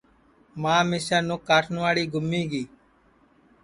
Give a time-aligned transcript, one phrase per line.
[0.61, 2.63] ماں مِسیں نُکھ کاٹٹؔواڑی گُمی گی